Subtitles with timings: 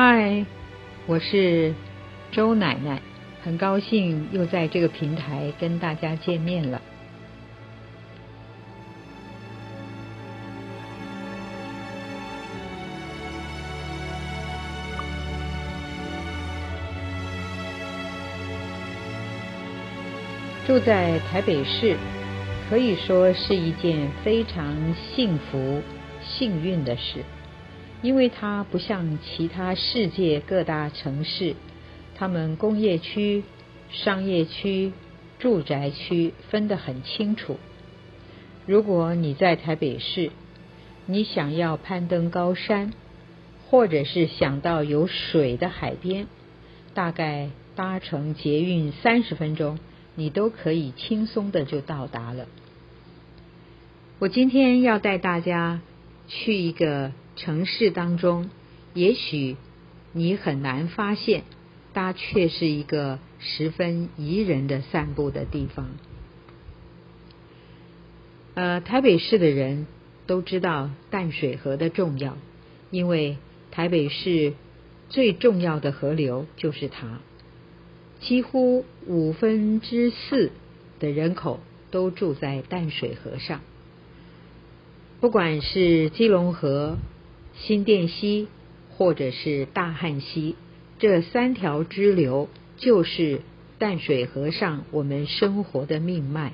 [0.00, 0.46] 嗨，
[1.06, 1.74] 我是
[2.30, 3.02] 周奶奶，
[3.42, 6.80] 很高兴又在这个平台跟大家见面了。
[20.64, 21.96] 住在台北市，
[22.70, 25.82] 可以说是一件非常幸福、
[26.22, 27.24] 幸运的事。
[28.00, 31.56] 因为它不像其他世界各大城市，
[32.14, 33.42] 他们工业区、
[33.90, 34.92] 商业区、
[35.40, 37.58] 住宅区分得很清楚。
[38.66, 40.30] 如果你在台北市，
[41.06, 42.92] 你想要攀登高山，
[43.68, 46.28] 或者是想到有水的海边，
[46.94, 49.80] 大概搭乘捷运三十分钟，
[50.14, 52.46] 你都可以轻松的就到达了。
[54.20, 55.80] 我今天要带大家
[56.28, 57.10] 去一个。
[57.38, 58.50] 城市当中，
[58.94, 59.56] 也许
[60.12, 61.44] 你很难发现，
[61.94, 65.86] 它却是一个十分宜人的散步的地方。
[68.54, 69.86] 呃，台北市的人
[70.26, 72.36] 都知道淡水河的重要，
[72.90, 73.38] 因为
[73.70, 74.54] 台北市
[75.08, 77.20] 最重要的河流就是它，
[78.20, 80.50] 几乎五分之四
[80.98, 81.60] 的人口
[81.92, 83.60] 都住在淡水河上，
[85.20, 86.98] 不管是基隆河。
[87.60, 88.48] 新店溪
[88.96, 90.56] 或者是大汉溪，
[90.98, 93.42] 这三条支流就是
[93.78, 96.52] 淡水河上我们生活的命脉。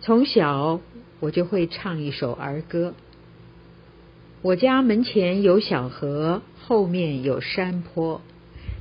[0.00, 0.80] 从小
[1.20, 2.94] 我就会唱一首儿歌：
[4.42, 8.20] 我家门前有小河，后面有山坡，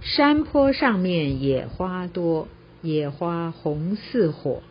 [0.02, 2.47] 山坡上面野花多，
[2.81, 4.62] 野花红似火。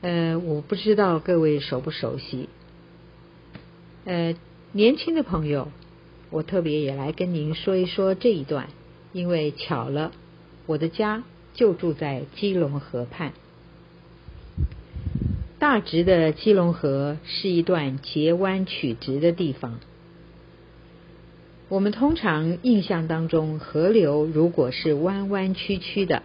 [0.00, 2.48] 呃，我不知道各位熟不熟悉。
[4.06, 4.34] 呃，
[4.72, 5.68] 年轻的朋友，
[6.28, 8.68] 我特别也来跟您说一说这一段，
[9.14, 10.12] 因为巧了，
[10.66, 13.32] 我的家就住在基隆河畔。
[15.58, 19.80] 大直的基隆河是一段截弯曲直的地方。
[21.70, 26.22] 我们通常印象当中，河流如果是弯弯曲曲的，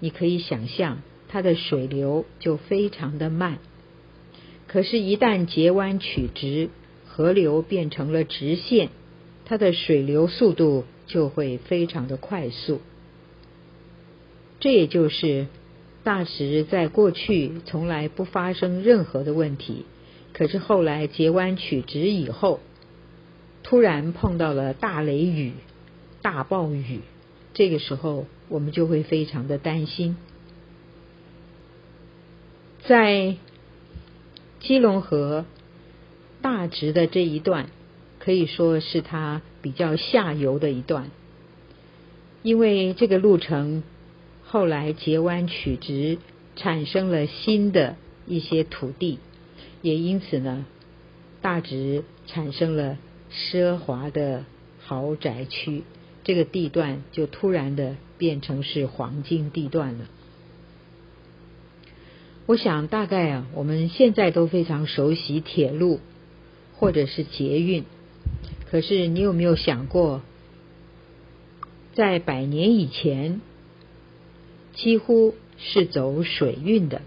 [0.00, 3.58] 你可以想象它的水流就非常的慢。
[4.66, 6.70] 可是，一旦截弯曲直，
[7.14, 8.88] 河流变成了直线，
[9.44, 12.80] 它的水流速度就会非常的快速。
[14.60, 15.46] 这也就是
[16.04, 19.84] 大池在过去从来不发生任何的问题，
[20.32, 22.60] 可是后来截弯取直以后，
[23.62, 25.52] 突然碰到了大雷雨、
[26.22, 27.00] 大暴雨，
[27.52, 30.16] 这个时候我们就会非常的担心。
[32.86, 33.36] 在
[34.60, 35.44] 基隆河。
[36.42, 37.70] 大直的这一段
[38.18, 41.10] 可以说是它比较下游的一段，
[42.42, 43.82] 因为这个路程
[44.44, 46.18] 后来截弯曲直，
[46.56, 49.18] 产生了新的一些土地，
[49.80, 50.66] 也因此呢，
[51.40, 52.98] 大直产生了
[53.32, 54.44] 奢华的
[54.80, 55.84] 豪宅区，
[56.24, 60.06] 这个地段就突然的变成是黄金地段了。
[62.46, 66.00] 我想大概啊，我们现在都非常熟悉铁路。
[66.82, 67.84] 或者是捷运，
[68.68, 70.20] 可是你有没有想过，
[71.94, 73.40] 在百年以前，
[74.74, 77.02] 几乎是走水运的。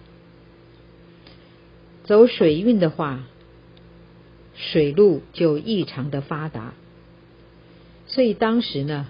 [2.05, 3.25] 走水运的话，
[4.55, 6.73] 水路就异常的发达，
[8.07, 9.09] 所以当时呢，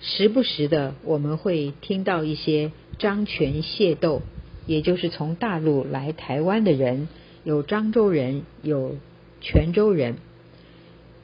[0.00, 4.20] 时不时的我们会听到一些漳泉械斗，
[4.66, 7.08] 也就是从大陆来台湾的人，
[7.42, 8.98] 有漳州人，有。
[9.42, 10.16] 泉州人，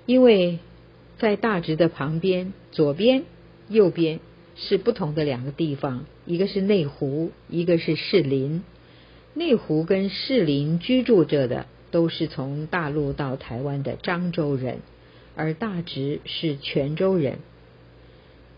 [0.05, 0.59] 因为
[1.19, 3.23] 在大直的旁边，左边、
[3.69, 4.21] 右边
[4.57, 8.63] 是不同的两个地方，一个是内湖，一个是士林。
[9.35, 14.81] 内湖跟士林居住着的都是从大陆到台湾的漳州人，
[15.37, 17.39] 而大直是泉州人。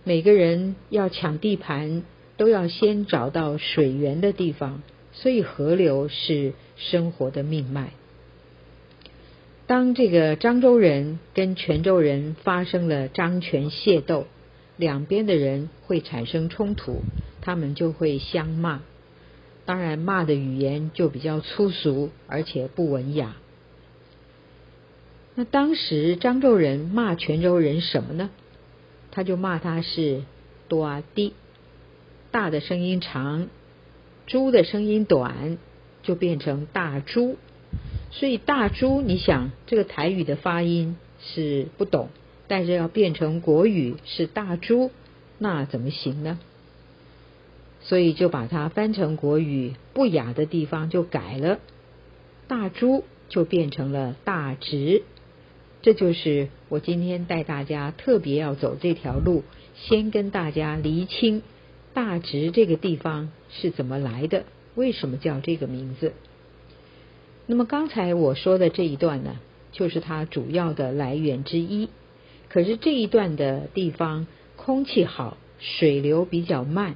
[0.04, 2.02] 每个人要抢地盘，
[2.38, 7.92] 都要先找到水源的地方，所以河流是生活的命脉。
[9.70, 14.26] 当这个漳州人跟泉州人发生了漳泉械斗，
[14.76, 17.02] 两边的人会产生冲突，
[17.40, 18.82] 他们就会相骂。
[19.67, 23.37] 当然，骂的语言就比较粗俗，而且不文雅。
[25.37, 28.31] 那当时漳州人骂泉州人什么呢？
[29.12, 30.25] 他就骂他是
[30.67, 31.34] 多啊低，
[32.32, 33.46] 大的声音长，
[34.26, 35.58] 猪的声音短，
[36.02, 37.37] 就变成大猪。
[38.10, 42.08] 所以大猪，你想这个台语的发音是不懂，
[42.48, 44.90] 但是要变成国语是大猪，
[45.38, 46.38] 那怎么行呢？
[47.82, 51.60] 所以就把它翻成国语，不雅的地方就改了，
[52.46, 55.02] 大猪就变成了大直。
[55.80, 61.42] 这就是我今天带大家特别要走这条路，先跟大家厘清
[61.94, 66.12] 大直这个地方是怎么来的，为什么叫这个名字。
[67.50, 69.41] 那么刚才我说的这一段呢，
[69.73, 71.88] 就是它主要的来源之一。
[72.49, 76.94] 可是这一段的地方空气好，水流比较慢。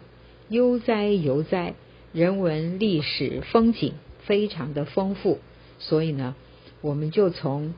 [0.48, 1.74] 悠哉悠哉，
[2.12, 3.94] 人文历史风景
[4.26, 5.40] 非常的丰富，
[5.80, 6.36] 所以呢，
[6.82, 7.74] 我们就从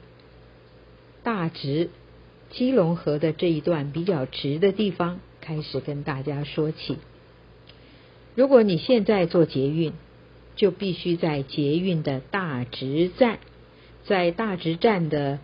[1.22, 1.88] 大直
[2.50, 6.98] 基隆河的这一段比较直的地方开始跟大家说起。
[8.34, 9.94] 如果你现在做捷运，
[10.56, 13.38] 就必须在捷运的大直站，
[14.04, 15.38] 在大直站的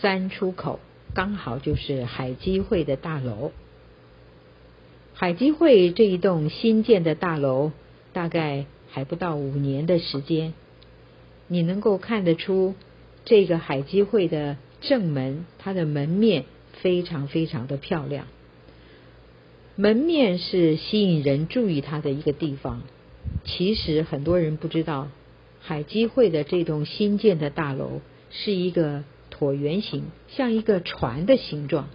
[0.00, 0.80] 三出口，
[1.14, 3.52] 刚好就是海基会的大楼。
[5.14, 7.72] 海基会这一栋新建的大楼，
[8.12, 10.52] 大概还不到五年的时间，
[11.48, 12.74] 你能够看得出
[13.24, 16.44] 这个海基会的正门，它的门面
[16.82, 18.26] 非常非常的漂亮。
[19.76, 22.82] 门面是吸引人注意它的一个地方。
[23.44, 25.08] 其实很多人不知道，
[25.60, 28.00] 海基会的这栋新建的大楼
[28.30, 31.88] 是一个椭圆形，像一个船的形状。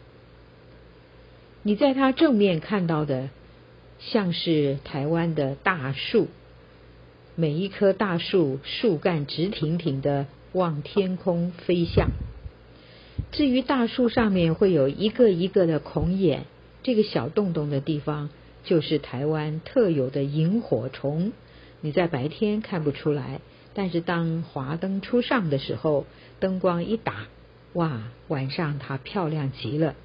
[1.63, 3.29] 你在它正面看到的，
[3.99, 6.27] 像是台湾的大树，
[7.35, 12.09] 每一棵大树树干直挺挺的往天空飞向。
[13.31, 16.45] 至于大树上面会有一个一个的孔眼，
[16.81, 18.29] 这个小洞洞的地方，
[18.63, 21.31] 就是台湾特有的萤火虫。
[21.81, 23.41] 你在白天看不出来，
[23.73, 26.05] 但是当华灯初上的时候，
[26.39, 27.27] 灯光一打，
[27.73, 29.95] 哇，晚上它漂亮极了。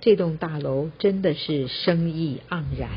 [0.00, 2.88] 这栋大楼真的是生意盎然，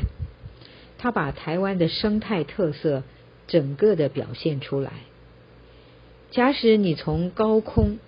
[0.98, 3.02] 它把台湾的生态特色
[3.48, 4.92] 整个的表现出来。
[6.30, 7.98] 假使你从高空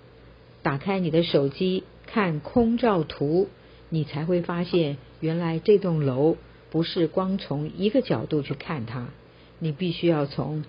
[0.63, 3.49] 打开你的手机看空照图，
[3.89, 6.37] 你才会发现，原来这栋楼
[6.71, 9.07] 不是光从一个角度去看它，
[9.59, 10.63] 你必须要从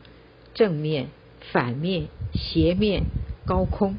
[0.55, 1.09] 正面、
[1.53, 3.05] 反面、斜面、
[3.47, 3.97] 高空，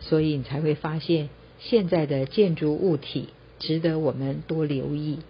[0.00, 1.28] 所以你才会发现
[1.58, 3.28] 现在的建筑物体。
[3.58, 5.20] 值得我们多留意。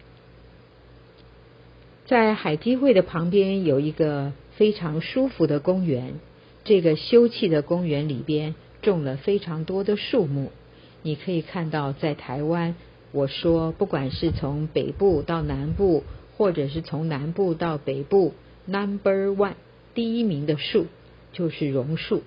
[2.07, 6.15] 在海基会的旁边有一个非常舒服的公园，
[6.65, 10.51] 这个休憩的公园里边种了非常多的树木。
[11.03, 12.75] 你可以看到，在台湾，
[13.17, 16.05] 我说不管是从北部到南部，
[16.37, 18.35] 或者是从南部到北部
[18.67, 19.55] ，Number One
[19.95, 20.85] 第一名的树
[21.33, 22.23] 就是榕树，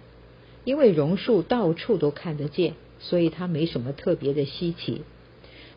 [0.63, 5.03] 因为榕树到处都看得见，所以它没什么特别的稀奇。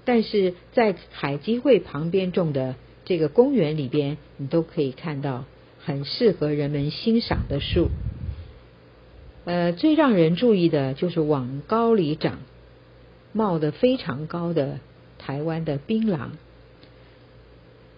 [0.06, 5.44] 但是在海基会旁边种的这个公园里边，你都可以看到
[5.84, 7.90] 很适合人们欣赏的树。
[9.44, 12.38] 呃，最让人注意的就是往高里长，
[13.34, 14.78] 冒得非常高的
[15.24, 16.30] 台湾的槟榔。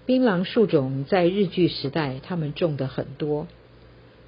[0.06, 3.46] 槟榔树种在日据时代他们种的很多，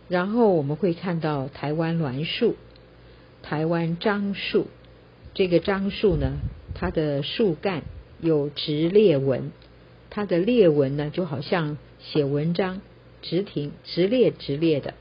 [0.09, 2.57] 然后我们会看到台湾栾树、
[3.43, 4.69] 台湾樟树。
[5.35, 6.39] 这个樟树呢？
[6.75, 7.83] 它的树干
[8.21, 9.51] 有直裂纹，
[10.09, 12.81] 它的裂纹呢就好像写文章，
[13.21, 14.95] 直挺直裂直裂的。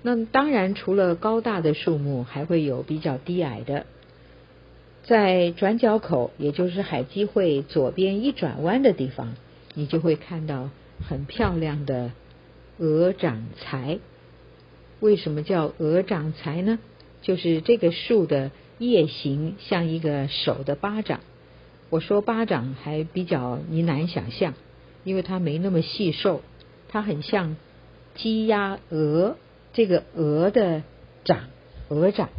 [0.00, 3.84] 那当然，除了高大的树木，还会有比较低矮的。
[5.04, 9.34] 在转角口，也就是海基会左边一转弯的地方，
[9.74, 10.70] 你就会看到
[11.08, 12.10] 很漂亮的
[12.78, 13.98] 鹅掌柴。
[15.00, 16.78] 为什么叫鹅掌柴呢？
[17.22, 18.50] 就是这个树的。
[18.78, 21.20] 叶形像一个手的巴掌，
[21.90, 24.54] 我说巴掌还比较你难想象，
[25.04, 26.42] 因为它没那么细瘦，
[26.88, 27.56] 它很像
[28.16, 29.36] 鸡鸭鹅
[29.72, 30.82] 这个鹅的
[31.22, 31.44] 掌，
[31.88, 32.30] 鹅掌，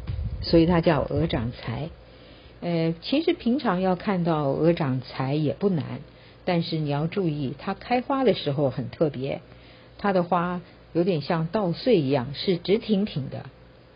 [0.41, 1.89] 所以它叫鹅掌柴。
[2.65, 5.99] 呃，其实平常要看到鹅掌柴也不难，
[6.45, 9.41] 但是你要注意，它开花的时候很特别，
[9.99, 13.45] 它的花有点像稻穗一样，是直挺挺的，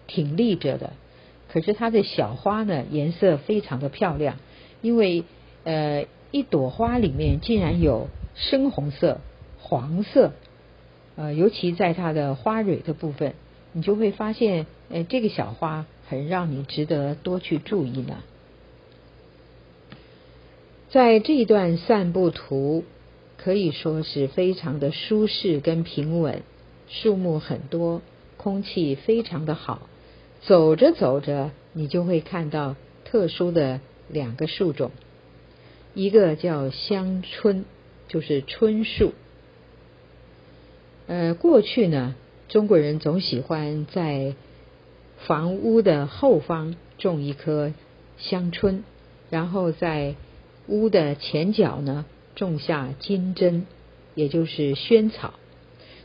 [0.06, 0.94] 挺立着的。
[1.52, 4.36] 可是它的小花呢，颜色非常的漂亮，
[4.84, 5.24] 因为
[5.64, 9.20] 呃一朵花里面竟然有深红色、
[9.58, 10.34] 黄色，
[11.16, 13.34] 呃尤其在它的花蕊的部分，
[13.74, 18.18] 你就会发现，呃这个小花很让你值得多去注意呢。
[20.92, 22.84] 在这段散步图
[23.38, 26.42] 可以说是非常的舒适跟平稳，
[26.88, 28.02] 树木很多，
[28.38, 29.88] 空气非常的好。
[30.42, 34.90] 走着走着，你就会看到特殊的两个树种，
[35.94, 37.66] 一个叫香椿，
[38.08, 39.14] 就是椿树。
[41.06, 42.16] 呃，过去呢，
[42.48, 44.34] 中国人总喜欢在
[45.28, 47.74] 房屋的后方种一棵
[48.18, 48.84] 香椿，
[49.30, 50.16] 然后在
[50.70, 53.66] 屋的前角呢种下金针，
[54.16, 55.34] 也就是萱草。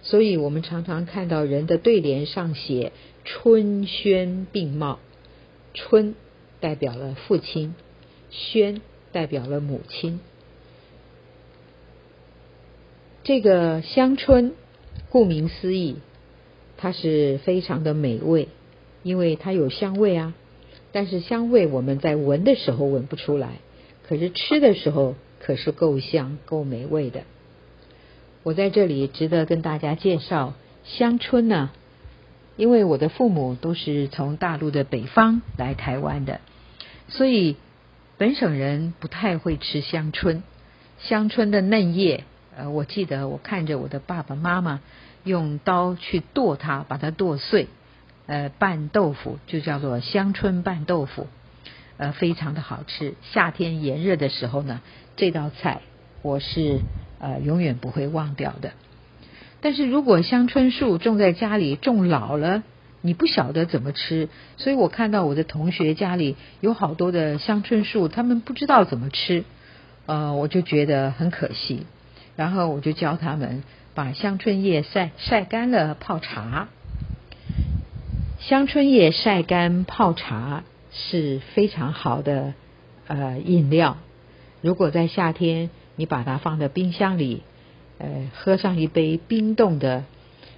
[0.03, 2.91] 所以我们常常看到人的对联上写
[3.25, 4.99] “春萱并茂”，
[5.73, 6.17] 春
[6.61, 7.75] 代表了父亲，
[8.31, 8.81] 萱
[9.13, 10.19] 代表了母亲。
[13.23, 14.55] 这个香椿。
[15.11, 15.97] 顾名思义，
[16.77, 18.49] 它是非常的美味，
[19.05, 20.35] 因为它有香味啊。
[20.91, 23.61] 但是香味我们在闻的时候闻不出来，
[24.09, 27.23] 可是吃的时候可是够香、够美味的。
[28.43, 31.71] 我在这里值得跟大家介绍香椿呢，
[32.57, 36.41] 因为我的父母都是从大陆的北方来台湾的，
[37.09, 37.57] 所以
[38.19, 40.43] 本省人不太会吃香椿。
[40.99, 42.25] 香椿的嫩叶。
[42.57, 44.81] 呃，我记得我看着我的爸爸妈妈
[45.25, 47.67] 用刀去剁它，把它剁碎，
[48.27, 51.27] 呃，拌豆腐就叫做香椿拌豆腐，
[51.97, 53.15] 呃，非常的好吃。
[53.33, 54.81] 夏天炎热的时候呢，
[55.17, 55.81] 这道菜
[56.23, 56.81] 我是
[57.21, 58.73] 呃永远不会忘掉的。
[59.61, 62.63] 但是如果香椿树种在家里种老了，
[63.01, 69.45] 你不晓得怎么吃，所以我看到我的同学家里有好多的香椿树，他们不知道怎么吃，
[70.07, 71.87] 呃，我就觉得很可惜。
[72.37, 73.63] 然后我就教他们
[73.95, 76.69] 把香椿叶晒晒干了泡茶。
[78.41, 82.55] 香椿叶晒干泡茶是非常好的
[83.07, 83.99] 呃饮料。
[84.63, 87.43] 如果在夏天你把它放在冰箱里，
[87.99, 90.05] 呃，喝上一杯冰冻的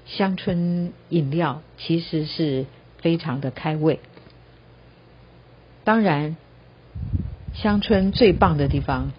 [0.04, 2.66] 香椿饮料，其实是
[2.98, 3.98] 非常的开胃。
[5.82, 6.36] 当然，
[7.54, 9.10] 香椿最棒的地方，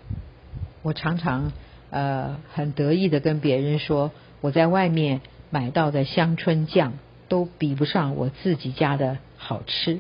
[0.84, 1.52] 我常常。
[1.90, 6.96] 呃，很得意的跟别人说，我在外面买到的香椿酱
[7.30, 10.00] 都比不上我自己家的好吃，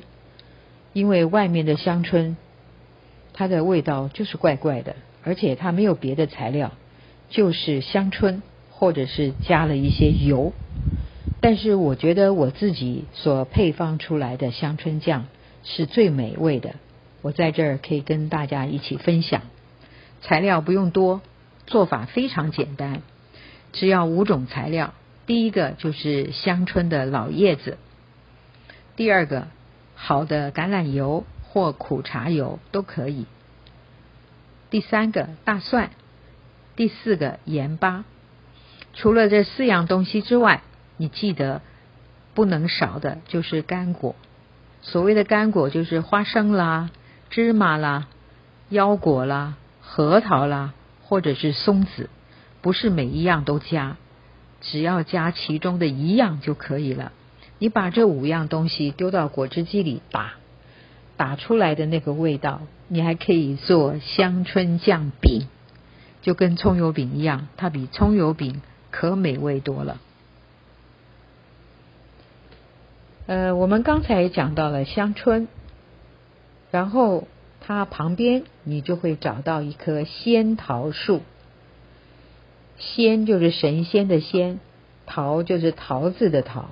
[0.97, 2.37] 因为外面的香椿，
[3.31, 6.71] 它的味道就是怪怪的，而且它没有别的材料，
[7.29, 10.53] 就是香椿或者是加了一些油。
[11.39, 15.25] 但是我觉得我自己所配方出来的香椿酱
[15.63, 16.73] 是最美味的，
[17.21, 19.43] 我在这儿可以跟大家一起分享，
[20.23, 21.21] 材料不用多。
[21.67, 23.03] 做法非常简单，
[23.71, 24.95] 只要五种材料。
[25.27, 27.77] 第一个就是香椿的老叶子，
[28.95, 29.47] 第二个
[29.97, 33.25] 好的橄榄油或苦茶油都可以，
[34.69, 35.89] 第三个大蒜，
[36.77, 38.05] 第四个盐巴。
[38.93, 40.61] 除了这四样东西之外，
[40.95, 41.61] 你记得
[42.33, 44.15] 不能少的就是干果。
[44.81, 46.91] 所谓的干果就是花生啦、
[47.29, 48.07] 芝麻啦、
[48.69, 50.73] 腰果啦、核桃啦。
[51.09, 52.09] 或者是松子，
[52.61, 53.95] 不是每一样都加，
[54.59, 57.13] 只要加其中的一样就可以了。
[57.59, 60.33] 你把这五样东西丢到果汁机里打，
[61.15, 65.47] 打出来的那个味道，你还可以做香椿酱饼，
[66.21, 68.61] 就跟葱油饼一样，它比葱油饼
[68.91, 69.99] 可美味多了。
[73.25, 75.47] 呃，我们刚才讲到了香椿，
[76.71, 77.27] 然后。
[77.59, 81.21] 它旁边你就会找到一棵仙桃树，
[82.77, 84.61] 仙就是神仙的仙，
[85.05, 86.69] 桃就是桃子的桃。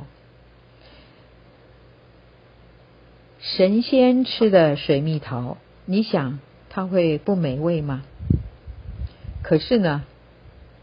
[3.45, 8.01] 神仙吃的水蜜桃，你想它会不美味吗？
[9.43, 10.03] 可是呢，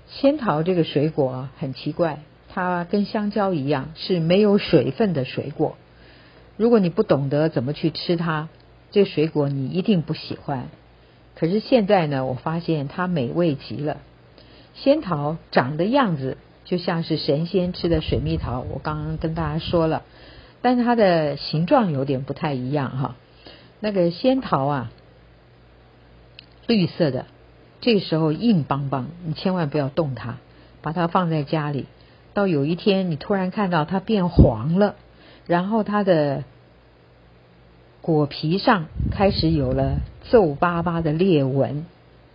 [0.06, 5.76] 仙桃这个水果很奇怪，它跟香蕉一样是没有水分的水果。
[6.56, 8.48] 如果你不懂得怎么去吃它。
[8.92, 10.68] 这水果你一定不喜欢，
[11.34, 13.96] 可是现在呢，我发现它美味极了。
[14.74, 20.02] 仙桃长的样子就像是神仙吃的水蜜桃，我刚刚跟大家说了，
[20.62, 23.16] 但是它的形状有点不太一样哈。
[23.80, 24.90] 那个仙桃啊，
[26.66, 27.26] 绿色的，
[27.80, 30.36] 这时候硬邦邦，你千万不要动它，
[30.80, 31.86] 把它放在家里。
[32.32, 34.96] 到有一天你突然看到它变黄了，
[35.46, 36.44] 然后它的。
[38.04, 41.86] 果皮上开始有了皱巴巴的裂纹，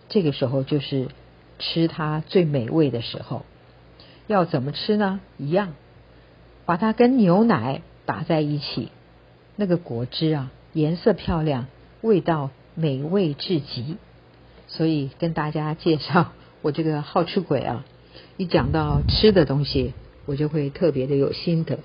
[0.08, 1.10] 这个时候就是
[1.60, 3.42] 吃它最美味的时候。
[4.28, 5.20] 要怎么吃呢？
[5.38, 5.74] 一样，
[6.66, 8.90] 把它跟牛奶打在一起，
[9.58, 11.68] 那个果汁啊，颜色漂亮，
[12.02, 13.98] 味道美味至极。
[14.68, 16.32] 所以跟大家介绍，
[16.64, 17.86] 我这个好吃鬼啊，
[18.38, 19.94] 一讲到吃的东西，
[20.26, 21.80] 我就会特别的有心得。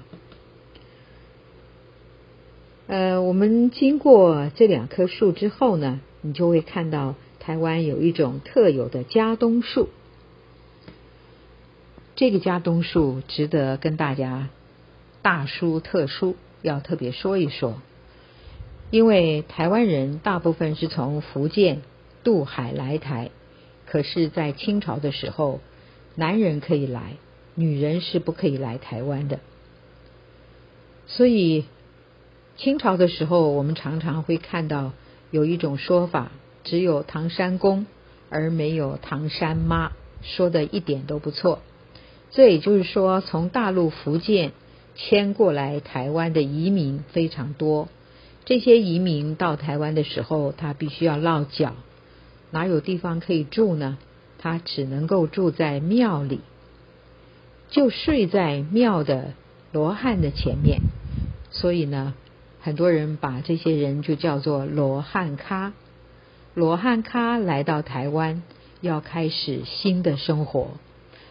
[2.87, 9.89] 呃，我们经过这两棵树之后呢，你就会看到台湾有一种特有的家冬树。
[12.15, 14.49] 这个家冬树值得跟大家
[15.23, 17.81] 大书特书，要特别说一说。
[18.91, 21.81] 因为台湾人大部分是从福建
[22.25, 23.31] 渡海来台，
[23.87, 25.61] 可是，在清朝的时候，
[26.15, 27.15] 男人可以来，
[27.55, 29.41] 女人是不可以来台湾的。
[31.07, 31.65] 所以，
[32.57, 34.93] 清朝的时候，我们常常会看到
[35.31, 36.33] 有一种说法，
[36.65, 37.87] 只有唐山公
[38.29, 41.61] 而没有唐山妈，说的一点都不错。
[42.31, 44.53] 这也就是说，从大陆福建
[44.95, 47.89] 迁过来台湾的移民非常多。
[48.45, 51.75] 这些移民到台湾的时候，他必须要落脚，
[52.51, 53.99] 哪有地方可以住呢？
[54.39, 56.41] 他只能够住在庙里，
[57.71, 59.35] 就睡在庙的
[59.71, 60.81] 罗汉的前面。
[61.53, 62.15] 所以呢，
[62.61, 65.73] 很多人把这些人就叫做罗汉咖。
[66.55, 68.43] 罗汉咖来到台湾，
[68.81, 70.73] 要开始新的生活。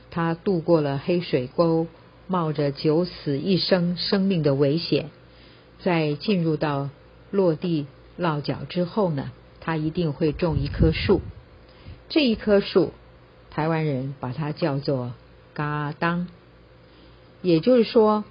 [0.09, 1.87] 他度过了黑水沟，
[2.31, 5.09] 冒着九死一生生命的危险，
[5.83, 6.89] 在进入到。
[7.33, 7.85] 落地
[8.17, 11.21] 落脚之后呢，他一定会种一棵树。
[12.09, 12.91] 这一棵树，
[13.51, 15.13] 台湾人把它叫做
[15.55, 16.27] “嘎当”，
[17.41, 18.25] 也就是说，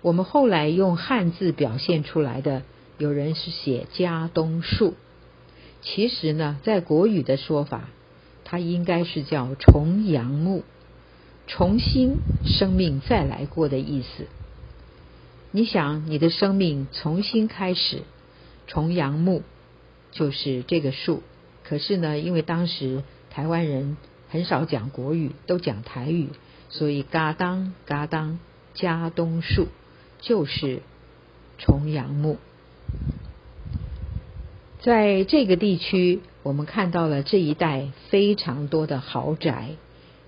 [0.00, 2.62] 我们后来用汉字表现出来的，
[2.96, 4.94] 有人是写“家冬树”，
[5.84, 7.90] 其实呢，在国语的说法，
[8.44, 10.64] 它应该是叫“重阳木”，
[11.54, 14.26] 重新生命再来过的意思。
[15.50, 18.04] 你想，你的生命重新开始。
[18.66, 19.42] 重阳木
[20.12, 21.22] 就是这个树，
[21.62, 23.98] 可是呢，因为当时台湾人
[24.30, 26.30] 很少讲国语，都讲台语，
[26.70, 28.38] 所以嘎当嘎当
[28.72, 29.68] 加东树
[30.22, 30.80] 就是
[31.58, 32.38] 重阳木。
[34.80, 39.72] 在这个地区，我们看到了这一带非常多的豪宅，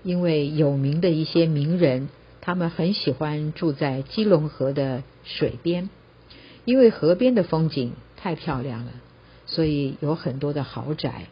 [0.05, 2.07] 因为有名的一些名人，
[2.39, 5.89] 他们很喜欢住在基隆河的水边，
[6.63, 7.91] 因为河边的风景。
[8.17, 8.91] 太漂亮了，
[9.45, 11.27] 所以有很多的豪宅。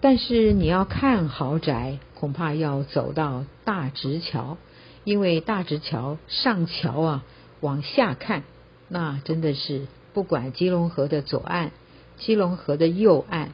[0.00, 4.56] 但是你要看豪宅，恐怕要走到大直桥，
[5.02, 7.24] 因为大直桥上桥啊，
[7.58, 8.44] 往下看，
[8.88, 11.72] 那真的是不管基隆河的左岸、
[12.16, 13.50] 基隆河的右岸，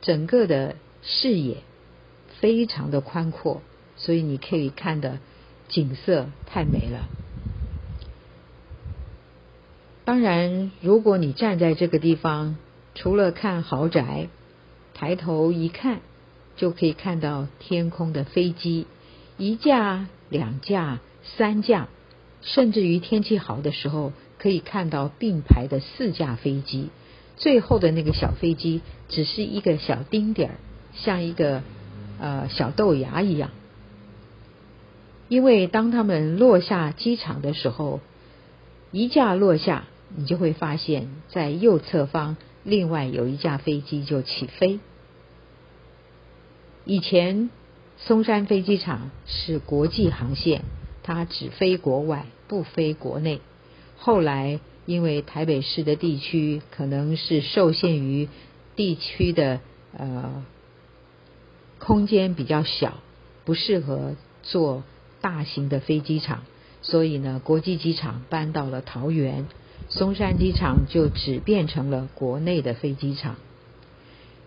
[0.00, 1.58] 整个的视野
[2.40, 3.62] 非常的宽阔，
[3.96, 5.18] 所以你可以看的
[5.68, 7.08] 景色太美了。
[10.04, 12.56] 当然，如果你站在这个地方，
[12.94, 14.28] 除了看豪宅，
[14.94, 16.00] 抬头一看，
[16.56, 18.86] 就可以看到天空的飞机，
[19.36, 21.00] 一架、两架、
[21.36, 21.88] 三架，
[22.40, 26.88] 甚至于天气好的时候，可以看到并排的四架飞机。
[27.36, 30.56] 最后的那个小飞机只是一个小丁点儿，
[30.94, 31.62] 像一个
[32.20, 33.50] 呃小豆芽一样。
[35.28, 38.00] 因为当他们落下机场的时候，
[38.92, 39.84] 一架落下。
[40.16, 44.80] 你就会发现，在右侧方另外有一架飞机就起飞。
[46.86, 47.50] 以前
[47.98, 50.62] 松山飞机场是国际航线，
[51.02, 53.42] 它只飞国外，不飞国内。
[53.98, 58.30] 后来因为台北市的地区可能是受限于
[58.76, 59.60] 地区的
[59.94, 60.42] 呃
[61.78, 62.94] 空间比较小，
[63.44, 64.82] 不适合做
[65.20, 66.42] 大型的飞机场，
[66.82, 69.46] 所以呢，国际机场搬到了桃园。
[69.90, 73.36] 松山机场就只变成了国内的飞机场。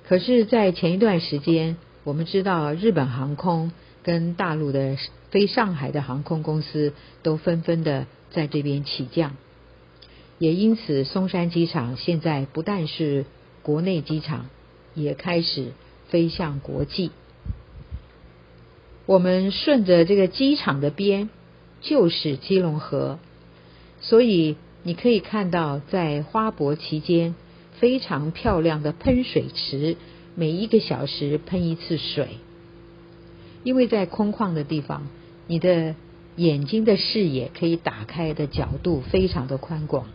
[0.07, 3.71] 可是，在前一段时间，我们知道日本航空
[4.03, 4.97] 跟大陆的
[5.31, 9.35] 飞上海的航空公司都纷纷的在这边起降，
[10.37, 13.25] 也因此松山机场现在不但是
[13.63, 14.47] 国内机场，
[14.93, 15.71] 也开始
[16.09, 17.11] 飞向国际。
[19.11, 21.29] 我们顺着这个机场的边
[21.81, 23.19] 就是基隆河，
[23.99, 24.55] 所以。
[24.83, 27.35] 你可以看到，在花博期间，
[27.73, 29.95] 非常漂亮的喷水池，
[30.33, 32.29] 每一个小时喷一次水。
[33.63, 35.07] 因为在空旷的地方，
[35.45, 35.93] 你的
[36.35, 40.07] 眼睛的视野可以打开的角度非常的宽广，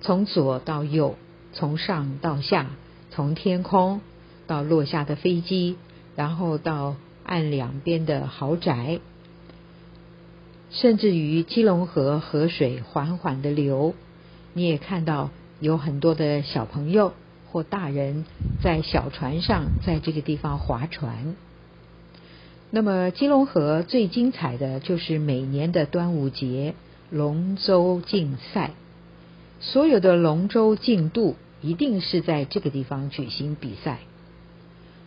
[0.00, 1.16] 从左到右，
[1.52, 2.70] 从上到下，
[3.10, 4.00] 从天空
[4.46, 5.74] 到落下的飞机，
[6.14, 6.94] 然后到
[7.26, 9.00] 岸两边的豪宅。
[10.70, 13.94] 甚至于基隆河河水缓缓的流，
[14.52, 17.14] 你也看到有很多的小朋友
[17.50, 18.24] 或大人
[18.62, 21.36] 在小船上在这个地方划船。
[22.70, 26.74] 那么基隆河最精彩的就是每年的端午节
[27.10, 28.72] 龙舟竞赛，
[29.60, 34.00] 所有的龙舟竞渡一定是在这个地方举行比赛。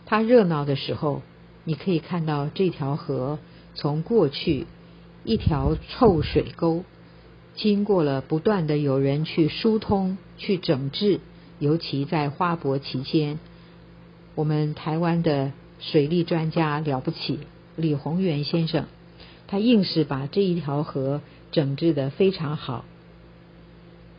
[0.06, 1.22] 它热闹的时候，
[1.64, 3.38] 你可以看到这条河
[3.74, 4.66] 从过去
[5.24, 6.84] 一条臭水沟，
[7.54, 11.20] 经过了不断的有人去疏通、去整治，
[11.58, 13.38] 尤其在花博期间，
[14.34, 17.40] 我们台湾的水利专家了不起，
[17.76, 18.86] 李宏源先生，
[19.46, 21.20] 他硬是把这一条河
[21.52, 22.84] 整治的非常好。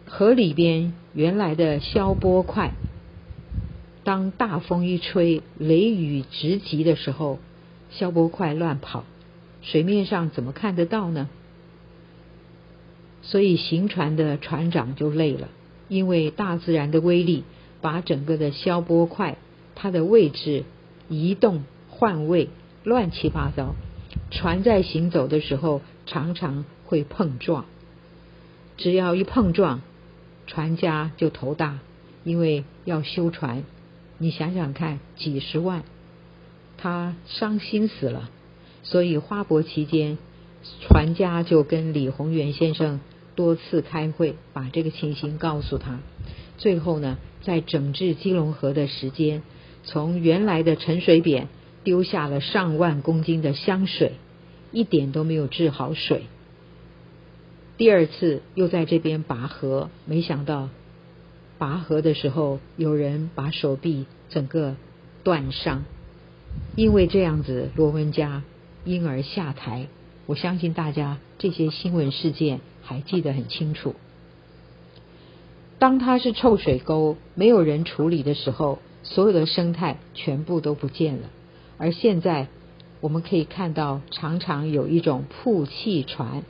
[0.05, 2.73] 河里边原来的消波块，
[4.11, 7.39] 当大风一吹，雷雨直急的时候，
[7.91, 9.05] 消波块乱跑，
[9.61, 11.29] 水面上怎么看得到呢？
[13.21, 15.47] 所以行船的船长就累了，
[15.87, 17.45] 因为大自然的威力
[17.79, 19.37] 把整个的消波块
[19.75, 20.65] 它的位置
[21.07, 22.49] 移动换位，
[22.83, 23.75] 乱七八糟，
[24.29, 27.63] 船在行走的时候常常会碰撞，
[28.75, 29.81] 只要一碰撞。
[30.47, 31.79] 船家就头大，
[32.25, 33.63] 因为要修船，
[34.21, 35.81] 你想想看，几十万，
[36.77, 38.29] 他伤心死了。
[38.83, 40.19] 所以花博期间，
[40.79, 42.99] 船家就跟李宏源先生
[43.33, 46.01] 多次开会，把这个情形告诉他。
[46.59, 49.41] 最后呢，在整治基隆河的时间，
[49.85, 51.47] 从原来的沉水扁
[51.83, 54.11] 丢下了上万公斤的香水，
[54.71, 56.25] 一点都没有治好水。
[57.75, 60.69] 第二次又在这边拔河，没想到
[61.61, 64.77] 拔河的时候有人把手臂整个
[65.23, 65.83] 断伤，
[66.75, 68.41] 因为这样子罗文佳
[68.83, 69.85] 因而下台。
[70.25, 73.93] 我相信大家这些新闻事件还记得很清楚。
[75.77, 81.29] 当它是臭水沟，没有人处理的时候，所有的生态全部都不见了。
[81.77, 82.47] 而现在
[83.01, 86.41] 我们可以看到，常常有一种曝气船。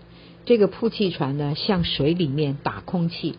[0.45, 3.35] 这个曝气船呢，向水里面打空气，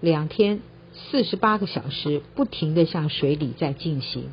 [0.00, 0.60] 两天
[0.92, 4.24] 四十八个小时不停的向水里在进行，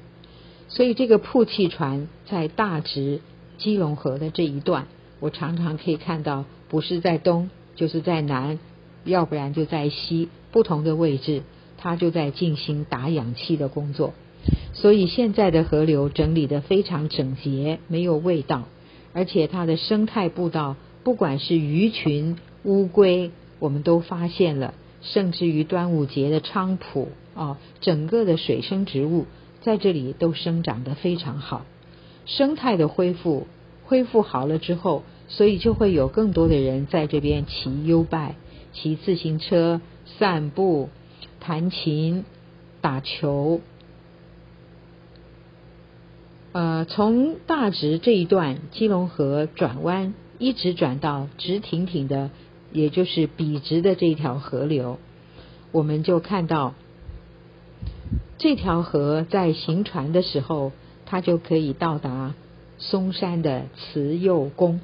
[0.67, 3.21] 所以这个曝气船在大直
[3.57, 4.87] 基隆河的这一段，
[5.19, 8.59] 我常常可以看到，不是在东就是在南，
[9.05, 11.43] 要不然就在西，不同的位置，
[11.77, 14.13] 它就在进行打氧气的工作。
[14.73, 18.63] 所以现在的河流整理的非常整洁，没有味道，
[19.13, 20.75] 而且它的生态步道。
[21.03, 24.73] 不管是鱼群、乌龟，我们都发现了，
[25.03, 29.27] 甚至于端午节的菖蒲啊，整个的水生植物
[29.61, 31.65] 在这里都生长得非常好。
[32.25, 33.47] 生态的恢复，
[33.83, 38.35] 恢复好了之后，所以就会有更多的人在这边骑 U 拜、
[38.73, 39.81] 骑自行车、
[40.17, 40.89] 散步、
[41.39, 42.25] 弹琴、
[42.81, 43.61] 打球。
[46.53, 50.13] 呃，从大直这一段基隆河转弯。
[50.39, 52.29] 一直转到直挺挺的，
[52.73, 54.97] 也就是笔直的这条河流，
[55.71, 56.73] 我们就看到
[58.37, 60.71] 这条河在行船的时候，
[61.05, 62.33] 它就可以到达
[62.77, 64.81] 嵩山的慈幼宫。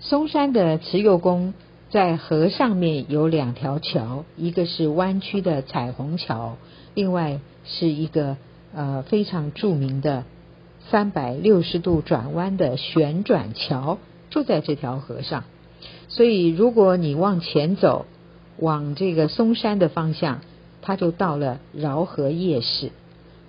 [0.00, 1.54] 嵩山的慈幼宫
[1.90, 6.56] 在河上面有两条桥，一个是弯曲的彩虹桥，
[6.94, 8.36] 另外是一个
[8.74, 10.24] 呃非常著名的。
[10.90, 13.96] 三百六十度转弯的旋转桥
[14.28, 15.44] 就在这条河上，
[16.08, 18.06] 所以如果你往前走，
[18.58, 20.40] 往这个嵩山的方向，
[20.82, 22.90] 它就到了饶河夜市。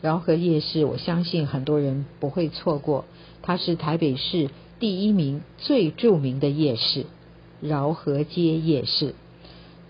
[0.02, 3.06] 饶河夜市，我相信很多人不会错过，
[3.42, 7.06] 它是台北市第一名最著名的夜市——
[7.62, 9.16] 饶河街夜市。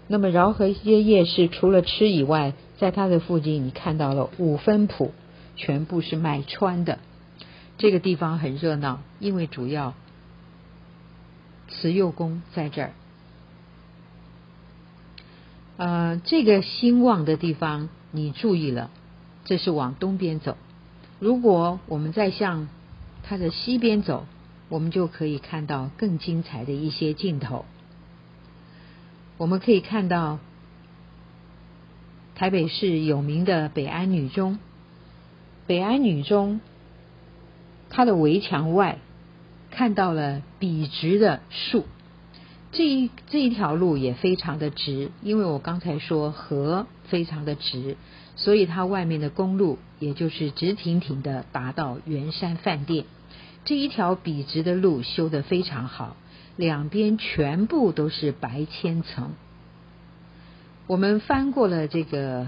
[0.08, 5.12] 那么饶河街夜市除了吃以外，在它的附近，你看到了五分铺，
[5.56, 7.00] 全部是卖穿的。
[7.78, 9.96] 这个地方很热闹，因为主要
[11.68, 12.94] 慈幼宫在这儿。
[15.78, 18.90] 呃，这个兴旺的地方，你注意了，
[19.44, 20.58] 这是往东边走。
[21.20, 22.68] 如果我们再向
[23.24, 24.26] 它的西边走，
[24.70, 27.66] 我们就可以看到更精彩的一些镜头。
[29.38, 30.40] 我们可以看到
[32.36, 34.60] 台北市有名的北安女中，
[35.68, 36.62] 北安女中。
[37.88, 38.98] 它的围墙外
[39.76, 41.86] 看到了笔直的树，
[42.72, 47.98] 这一这一条路也非常的直，因为我刚才说河非常的直，
[48.38, 53.04] 所以它外面的公路也就是直挺挺的达到圆山饭店。
[53.66, 56.16] 这一条笔直的路修得非常好，
[56.56, 59.34] 两边全部都是白千层。
[60.88, 62.48] 我们翻过了这个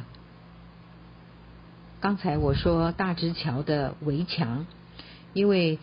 [2.00, 4.66] 刚才我说大直桥的围墙。
[5.34, 5.78] 因为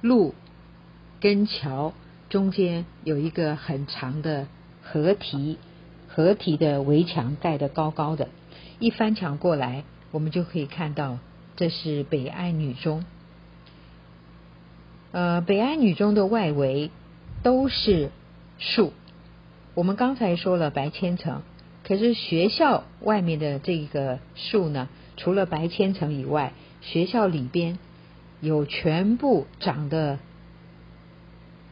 [0.00, 0.34] 路
[1.22, 1.92] 跟桥
[2.30, 4.48] 中间有一个很长的
[4.82, 5.56] 河堤，
[6.08, 8.28] 河堤的围墙盖得高高的，
[8.80, 11.20] 一翻墙过来，我们就可以看到
[11.54, 13.04] 这是北安女中。
[15.12, 16.90] 呃，北安女中的外围
[17.44, 18.10] 都是
[18.58, 18.92] 树。
[19.74, 21.42] 我们刚才说了白千层，
[21.86, 27.78] 可是学校外面的这个树呢，除了白千层以外，学校里边
[28.40, 30.18] 有全部长的，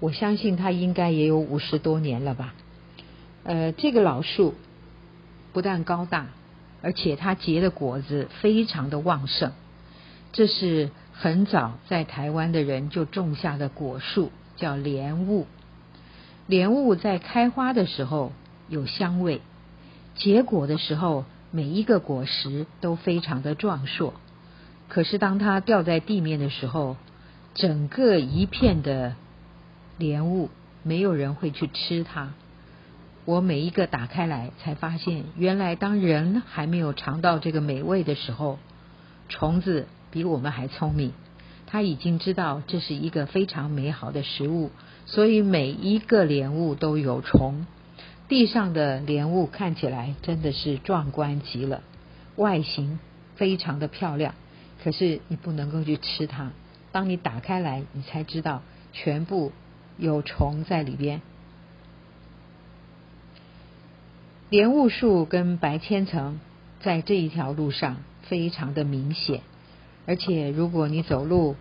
[0.00, 2.54] 我相信它应该也有五十多年了吧。
[3.44, 4.54] 呃，这个老树
[5.52, 6.26] 不但高大，
[6.82, 9.52] 而且它结的果子非常的旺盛。
[10.32, 15.46] 这是很早在台湾的人就种下的果树，叫莲雾。
[16.46, 18.32] 莲雾在开花的时候
[18.68, 19.40] 有香味，
[20.14, 24.14] 结果的时候每一个果实都非常的壮硕。
[24.88, 26.96] 可是当它掉在地面的时候，
[27.54, 29.14] 整个一片的
[30.00, 30.48] 莲雾，
[30.82, 32.32] 没有人会去吃它。
[33.26, 38.58] 我每一个打开来，才发现原来当人还没有尝到这个美味的时候，
[39.28, 41.12] 虫子比我们还聪明。
[41.66, 44.70] 他已经知道这是一个非常美好的食物，
[45.06, 47.66] 所以每一个莲雾都有虫。
[48.26, 51.82] 地上的莲雾看起来真的是壮观极了，
[52.36, 52.98] 外形
[53.36, 54.34] 非常的漂亮。
[54.82, 56.52] 可是你不能够去吃它，
[56.90, 59.52] 当你打开来，你才知道全部
[60.00, 61.20] 有虫在里边。
[64.48, 66.40] 莲雾树跟白千层
[66.80, 69.42] 在这一条路上非常的明显。
[70.06, 71.54] 而且，如果你走路、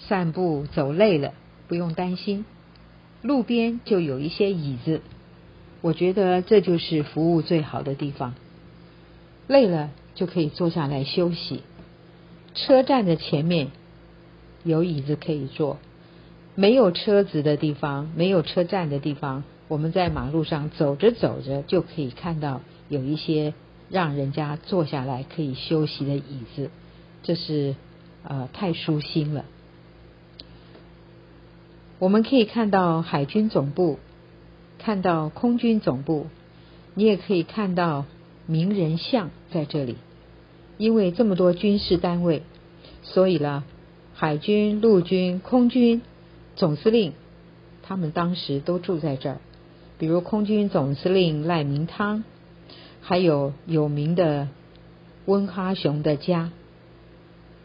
[0.00, 1.34] 散步走累了，
[1.68, 2.44] 不用担心，
[3.22, 5.02] 路边就有一些椅子。
[5.82, 8.34] 我觉得这就是服务最好的地方。
[9.46, 11.62] 累了就可以坐下来休息。
[12.54, 13.68] 车站的前面
[14.64, 15.78] 有椅子可以坐，
[16.56, 23.52] 没有车子的地方，没有车站的地方，我们在马路上走着走着就可以看到有一些
[23.90, 26.70] 让人家坐下来可以休息的椅子。
[27.22, 27.76] 这是
[28.24, 29.44] 呃太舒心了。
[31.98, 33.98] 我们可以看到海军总部，
[34.78, 36.26] 看到空军总部，
[36.94, 38.06] 你也可以看到
[38.46, 39.96] 名人像在这里。
[40.78, 42.42] 因为这么多军事单位，
[43.02, 43.64] 所以呢，
[44.14, 46.02] 海军、陆军、空军
[46.56, 47.12] 总司令
[47.82, 49.38] 他们当时都住在这儿。
[49.98, 52.24] 比如空军总司令赖明汤，
[53.00, 54.48] 还有有名的
[55.24, 56.50] 温哈雄的家。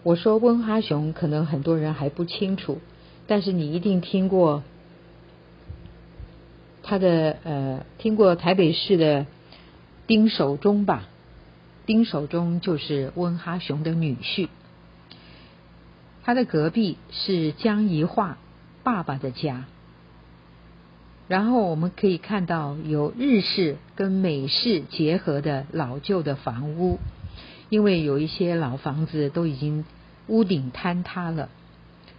[0.03, 2.79] 我说温哈雄，可能很多人还不清楚，
[3.27, 4.63] 但是你一定听过
[6.83, 9.25] 他的呃，听过台北市的
[10.07, 11.07] 丁守中吧？
[11.85, 14.47] 丁守中就是温哈雄的女婿，
[16.23, 18.37] 他的隔壁是江宜桦
[18.83, 19.65] 爸爸的家。
[21.27, 26.99] 然后我们可以看到有日式跟美式结合的老旧的房屋。
[27.69, 29.85] 因为有一些老房子都已经
[30.27, 31.47] 屋顶坍塌了。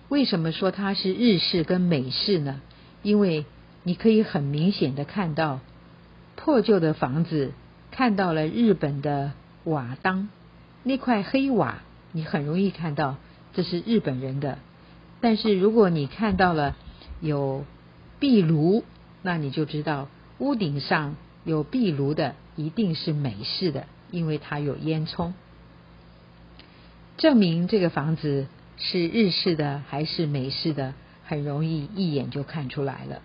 [0.09, 2.63] 为什么说它是日式跟美式呢？
[3.03, 3.45] 因为
[3.83, 5.61] 你可以很明显的看到
[6.37, 7.53] 破旧的房子，
[7.91, 9.33] 看到了日本的
[9.65, 10.31] 瓦当
[10.85, 13.17] 那块黑瓦，你很容易看到
[13.53, 14.57] 这是日本人的。
[15.23, 16.77] 但是如果你看到了
[17.23, 17.65] 有
[18.21, 18.85] 壁炉，
[19.23, 20.09] 那你就知道
[20.39, 23.87] 屋顶上有壁炉的一定是美式的。
[24.11, 25.33] 因为它有烟囱，
[27.17, 30.93] 证明这个房子是日式的还是美式的，
[31.25, 33.23] 很容易一眼就看出来了。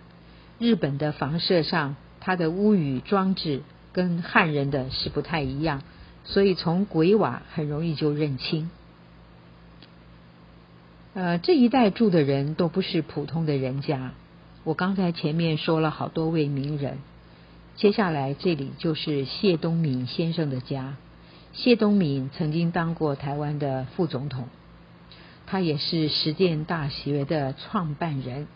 [0.58, 3.60] 日本的房舍上，它的屋宇装置
[3.92, 5.82] 跟汉人的是不太一样，
[6.24, 8.70] 所以从鬼瓦很容易就认清。
[11.18, 14.12] 呃，这一代住的人都不是普通的人家。
[14.62, 16.98] 我刚才前面说了好多位名人。
[17.74, 20.96] 接下来，这里就是谢东闵先生的家。
[21.52, 24.46] 谢东闵曾经当过台湾的副总统，
[25.44, 28.46] 他也是实践大学的创办人。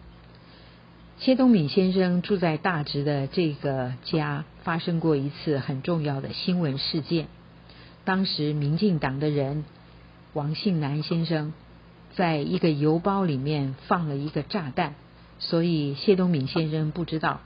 [1.19, 7.27] 谢东闵先生住在大直的这个家，发生过一次很重要的新闻事件。
[8.05, 9.65] 当时，民进党的人
[10.33, 11.53] 王信南先生
[12.15, 14.95] 在一个邮包里面放了一个炸弹，
[15.39, 17.41] 所以谢东闵先生不知道。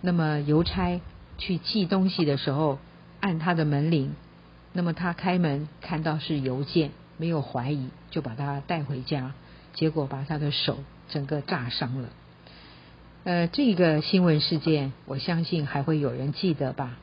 [0.00, 1.00] 那么邮差
[1.38, 2.78] 去寄东西的时候，
[3.20, 4.14] 按他的门铃，
[4.72, 9.32] 那么他开门看到是邮件，没有怀疑，就把他带回家，
[9.72, 12.08] 结果把他的手整个炸伤了。
[13.24, 16.98] 呃，这个新闻事件，我相信还会有人记得吧？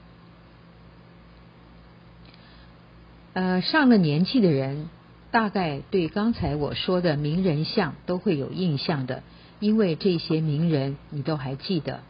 [3.34, 4.90] 呃，上了年纪的人，
[5.32, 9.24] 大概对刚才我说的名人像都会有印象的，
[9.60, 12.02] 因为这些名人你都还记得。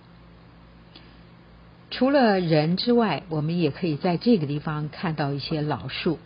[1.92, 6.18] 除了人之外，我们也可以在这个地方看到一些老树，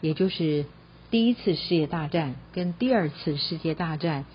[0.00, 0.66] 也就是
[1.10, 4.26] 第一次世界大战跟第二次世界大战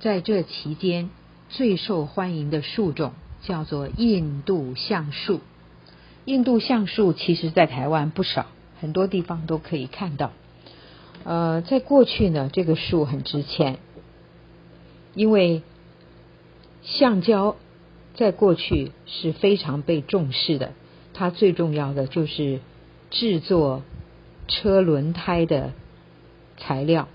[0.00, 1.10] 在这期间
[1.48, 5.40] 最受欢迎的树种，叫做印度橡树。
[6.24, 8.46] 印度橡树其实在台湾不少，
[8.80, 10.32] 很多地方都可以看到。
[11.24, 13.78] 呃，在过去呢，这个树很值钱，
[15.14, 15.62] 因为
[16.82, 17.56] 橡胶。
[18.14, 20.72] 在过去是非常被重视的，
[21.14, 22.60] 它最重要的就是
[23.10, 23.82] 制作
[24.48, 25.72] 车轮胎的
[26.58, 27.08] 材料。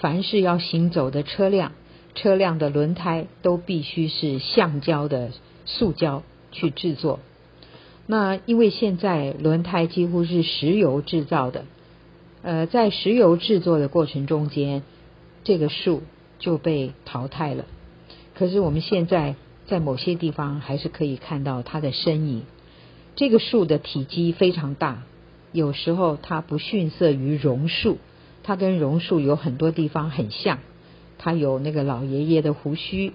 [0.00, 1.72] 凡是要行走的车辆，
[2.14, 5.32] 车辆的轮胎都必须是橡胶的
[5.66, 7.20] 塑胶去制作。
[8.06, 11.66] 那因为现在轮胎几乎是石油制造的，
[12.48, 14.82] 呃，在石油制作的过程中间，
[15.44, 16.02] 这个树
[16.38, 17.66] 就被淘汰了。
[18.34, 19.34] 可是我们现在。
[19.66, 22.44] 在某些地方还是可以看到它的身影。
[23.16, 25.02] 这个树的体积非常大，
[25.52, 27.98] 有时候它不逊色于榕树，
[28.42, 30.60] 它跟榕树有很多地方很像。
[31.18, 33.12] 它有那个老爷爷的胡须，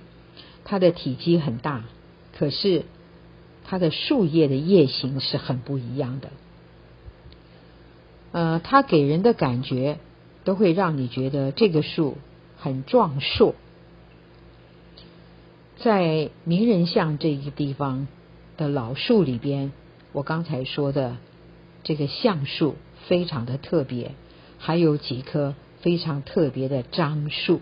[0.63, 1.85] 它的体积很大，
[2.37, 2.83] 可是
[3.65, 6.29] 它的树叶的叶形是很不一样的。
[8.33, 9.99] 呃，它给人的感觉
[10.43, 12.17] 都会让你觉得这个树
[12.57, 13.55] 很壮硕。
[15.77, 18.07] 在名人巷这个地方
[18.57, 19.71] 的老树里边，
[20.13, 21.17] 我刚才说的
[21.83, 22.75] 这个橡树
[23.07, 24.11] 非常的特别，
[24.57, 27.61] 还有几棵非常特别的樟树，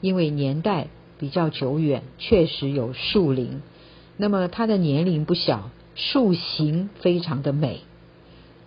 [0.00, 3.60] 因为年代比较久远，确实有树龄。
[4.16, 7.80] 那么它的年龄不小，树形非常的美。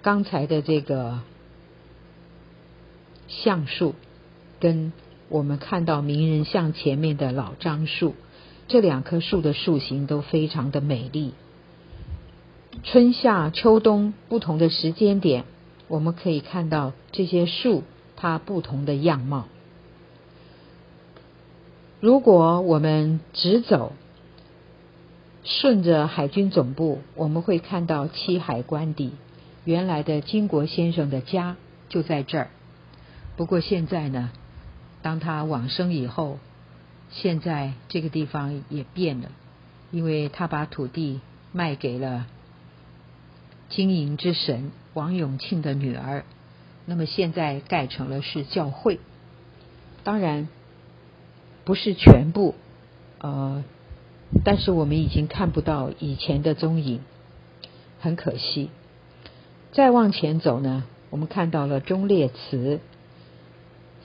[0.02, 1.20] 刚才的这个
[3.32, 3.96] 橡树，
[4.60, 4.92] 跟
[5.30, 8.14] 我们看到名人像前面的老樟树。
[8.68, 11.34] 这两棵树的树形都非常的美丽。
[12.84, 15.46] 春夏秋冬不同的时间点，
[15.88, 17.84] 我们可以看到这些树
[18.16, 19.48] 它不同的样貌。
[22.00, 23.94] 如果我们直走，
[25.44, 29.12] 顺着海军总部，我们会看到七海关底，
[29.64, 31.58] 原来的金国先生的家
[31.90, 32.50] 就在这儿。
[33.42, 34.30] 不过现在呢，
[35.02, 36.38] 当他往生以后。
[37.10, 39.32] 现在这个地方也变了，
[39.90, 42.28] 因为他把土地卖给了
[43.68, 46.24] 经营之神王永庆的女儿，
[46.86, 49.00] 那么现在盖成了是教会。
[50.04, 50.48] 当然
[51.66, 52.54] 不是全部，
[53.18, 53.64] 呃，
[54.46, 57.02] 但是我们已经看不到以前的踪影，
[58.00, 58.70] 很可惜。
[59.72, 62.80] 再往前走呢，我们看到了忠烈祠。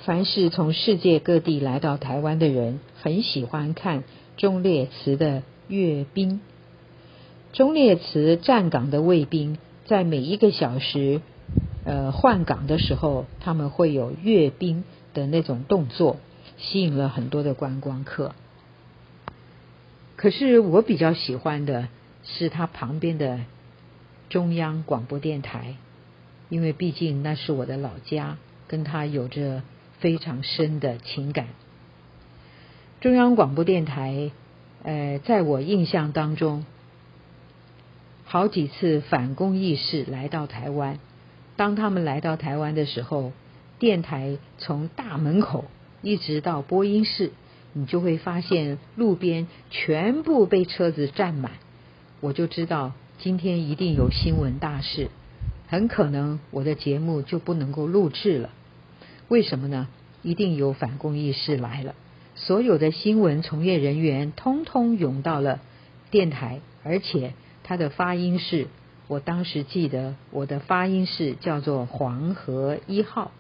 [0.07, 4.05] 凡是从世界各地来到台湾的人，很喜欢看
[4.37, 6.41] 忠烈祠的阅兵。
[7.53, 11.21] 忠烈祠站岗的卫兵，在每一个小时
[11.85, 16.19] 呃换岗的时候，他们会有阅兵的那种动作，
[16.57, 18.33] 吸引了很多的观光客。
[20.15, 21.89] 可是我比较喜欢的
[22.23, 23.41] 是他旁边的
[24.29, 25.75] 中央广播电台，
[26.49, 28.39] 因为毕竟那是我的老家，
[28.69, 29.63] 跟他有着。
[29.99, 31.47] 非常深的情感。
[33.01, 34.31] 中央广播电台，
[34.83, 36.65] 呃，在我印象当中，
[38.25, 40.99] 好几次反攻义士来到台湾。
[41.57, 43.33] 当他们来到台湾的时候，
[43.79, 45.65] 电台从大门口
[46.03, 47.33] 一直到播音室，
[47.73, 51.53] 你就会发现路边全部被车子占满。
[52.21, 55.11] 我就知道今天一定有新闻大事，
[55.69, 58.51] 很可能我的节目就不能够录制了。
[59.29, 59.89] 为什么呢？
[60.23, 61.95] 一定有反共意识来了，
[62.35, 65.61] 所有的新闻从业人员通通涌到了
[66.11, 68.67] 电台，而且他的发音是，
[69.09, 73.31] 我当时记得我的发音是叫做黄河一号，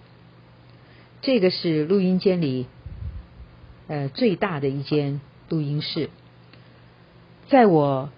[1.22, 2.66] 这个是录音间里
[3.88, 6.10] 呃最大的一间录音室，
[7.48, 8.10] 在我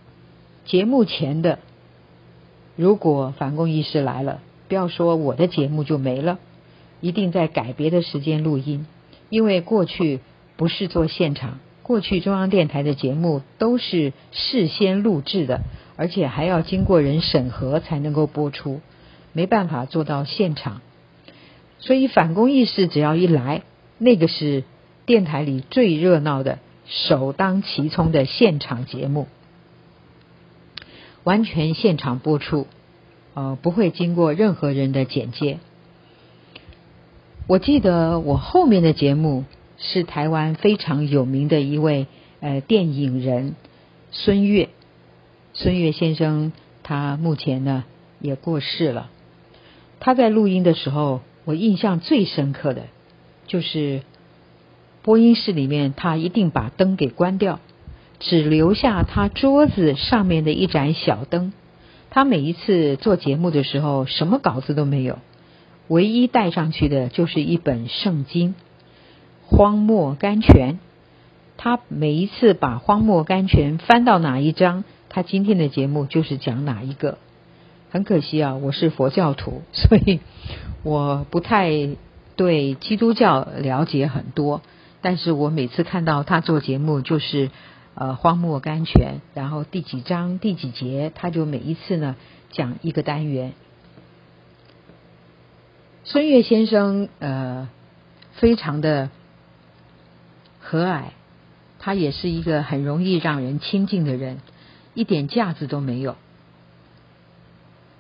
[0.67, 1.59] 节目前的，
[2.77, 6.39] 如果反共意识来了，不要说我的节目就没了。
[7.01, 8.87] 一定在改别的时间录音，
[9.31, 10.21] 因为过去
[10.57, 15.61] 不是做现场，过去中央电台的节目都是事先录制的，
[15.97, 18.81] 而且还要经过人审核才能够播出，
[19.33, 20.81] 没办法做到现场。
[21.79, 23.63] 所以反攻意识只要一来，
[23.99, 24.65] 那个是
[25.07, 29.29] 电台里最热闹的、首当其冲的现场节目，
[31.23, 32.67] 完全现场播出，
[33.35, 35.59] 呃，不会经过任何人的剪接。
[37.49, 39.47] 我记得我后面的节目
[39.79, 42.07] 是台湾非常有名的一位
[42.41, 43.57] 呃电影人
[44.11, 44.69] 孙越，
[45.55, 47.85] 孙越先生他目前呢
[48.21, 49.09] 也过世了。
[49.99, 52.83] 他在录音的时候，我印象最深刻的，
[53.47, 54.03] 就是
[55.01, 57.61] 播音室里面他一定把灯给关掉，
[58.21, 61.55] 只留下他桌子上面的一盏小灯。
[62.11, 65.19] 他每一次做节目的时候，什么稿子都没有，
[65.89, 68.51] 唯一带上去的就是一本圣经
[69.47, 70.75] 《荒漠甘泉》。
[71.57, 77.19] 他每一次把《荒漠甘泉》翻到哪一章，他今天的节目就是讲哪一个。
[77.91, 80.21] 很可惜啊，我是佛教徒， 所以
[80.85, 81.71] 我不太
[82.37, 84.63] 对基督教了解很多。
[85.01, 87.51] 但是我每次看到他做节目，就是
[87.95, 92.15] 呃《荒漠甘泉》，然后第几章第几节，他就每一次呢
[92.53, 93.55] 讲一个单元。
[96.11, 97.69] 孙越先生呃
[98.33, 99.11] 非常的
[100.59, 101.03] 和蔼。
[101.79, 104.39] 他也是一个很容易让人亲近的人，
[104.95, 106.17] 一点架子都没有。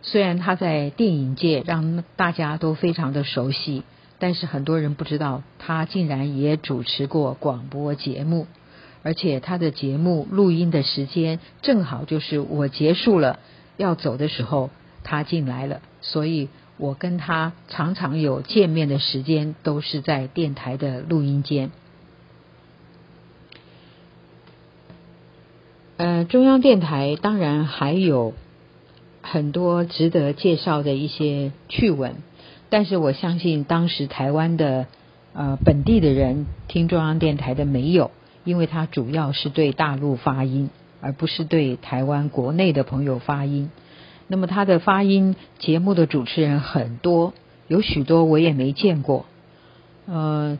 [0.00, 3.82] 虽然他在电影界让大家都非常的熟悉，
[4.18, 8.46] 但是很多人不知道他竟然也主持过广播节目，
[9.02, 13.38] 而且他的节目录音的时间正好就是我结束了
[13.76, 14.70] 要走的时候，
[15.04, 16.48] 他进来了，所以
[16.78, 21.70] 我跟他常常有见面的时间都是在电台的录音间。
[25.96, 28.32] 呃，中央电台当然还有
[29.20, 32.14] 很多值得介绍的一些趣闻，
[32.70, 34.86] 但是我相信当时台湾的
[35.32, 38.12] 呃本地的人听中央电台的没有，
[38.44, 40.70] 因为它主要是对大陆发音，
[41.00, 43.68] 而不是对台湾国内的朋友发音。
[44.28, 47.34] 那么他的发音节目的主持人很多，
[47.66, 49.26] 有许多我也没见过。
[50.06, 50.58] 呃，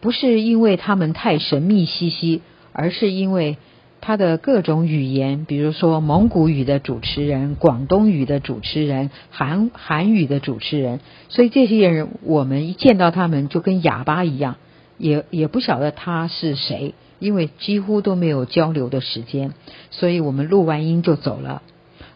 [0.00, 2.42] 不是因为他们太神秘兮兮，
[2.72, 3.56] 而是因为。
[3.98, 14.56] 他的各种语言，比如说蒙古语的主持人、广东语的主持人、韩韩语的主持人，所以这些人我们一见到他们就跟哑巴一样，
[14.96, 19.54] 也也不晓得他是谁，因为几乎都没有交流的时间，
[19.90, 21.62] 所以我们录完音就走了。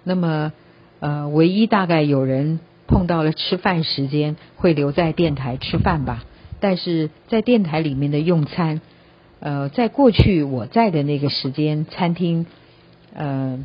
[0.05, 0.53] 那么，
[1.01, 6.25] 呃，唯一大概有人碰到了吃饭时间会留在电台吃饭吧，
[6.61, 8.81] 但是在电台里面的用餐。
[9.41, 12.45] 呃，在过去我在的那个时间，餐厅，
[13.15, 13.65] 呃，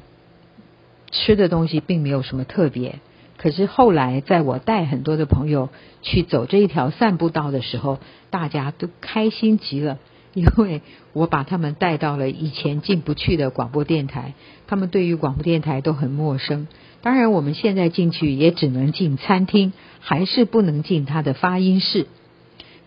[1.11, 2.99] 吃的东西并没有什么特别。
[3.37, 5.67] 可是后来，在我带很多的朋友
[6.01, 9.99] 去走这一条散步道的时候，大家都开心极了，
[10.33, 10.81] 因为
[11.11, 14.33] 我把他们带到了以前进不去的广播电台。
[14.67, 16.69] 他们对于广播电台都很陌生。
[17.05, 22.07] 当然，我们现在进去也只能进餐厅，还是不能进它的发音室。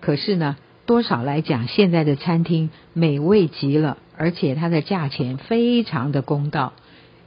[0.00, 0.56] 可是呢？
[0.86, 6.72] 多少来讲，现在的餐厅美味极了，而且它的价钱非常的公道，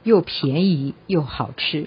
[0.02, 1.86] 又便宜又好吃。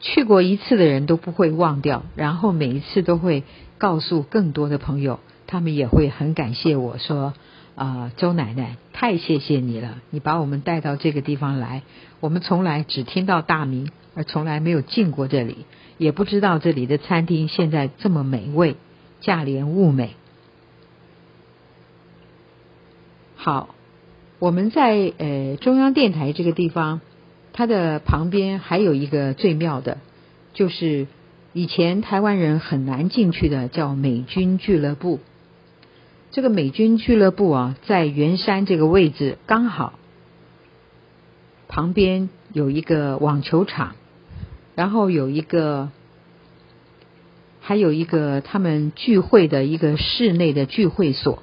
[0.00, 3.44] 去过一次的人都不会忘掉，然后每一次都会
[3.78, 7.32] 告诉更多的朋友，他们也会很感谢我说
[7.76, 11.82] 啊，周奶奶太谢谢你了，你把我们带到这个地方来，
[12.24, 15.66] 我们从来只听到大名，而从来没有进过这里，
[15.98, 18.76] 也不知道这里的餐厅现在这么美味，
[19.20, 20.14] 价廉物美。
[23.36, 23.74] 好，
[24.38, 27.02] 我们在呃中央电台这个地方，
[27.52, 29.98] 它的旁边还有一个最妙的，
[30.54, 31.06] 就是
[31.52, 35.20] 以前台湾人很难进去的，叫美军俱乐部。
[36.30, 39.98] 这个美军俱乐部啊，在圆山这个位置刚好，
[41.68, 43.96] 旁边有一个网球场，
[44.74, 45.90] 然后有一个，
[47.60, 51.42] 还有一个他们聚会的一个室内的聚会所。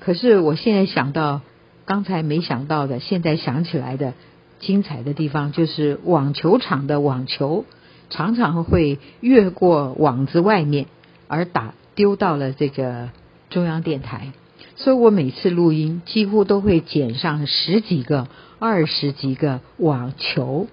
[0.00, 1.40] 可是我现在想到，
[1.84, 4.14] 刚才没想到的，现在想起来的
[4.60, 7.64] 精彩的地方，就是网球场的网球
[8.10, 10.86] 常常会越过网子外面，
[11.26, 13.10] 而打丢到了这个
[13.50, 14.32] 中央电台。
[14.76, 20.68] 所以我每次录音几乎都会捡上十几个、二十几个网球。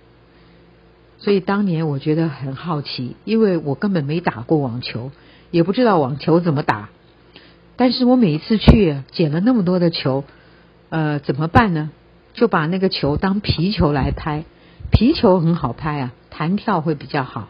[1.20, 5.12] 所以当年我觉得很好奇，因为我根本没打过网球，
[5.52, 6.90] 也不知道网球怎么打。
[7.78, 10.26] 但是我每一次去捡了那么多的球，
[10.90, 11.90] 呃，怎么办呢？
[12.34, 14.44] 就把那个球当皮球来拍，
[14.92, 17.48] 皮球很好拍啊，弹跳会比较好。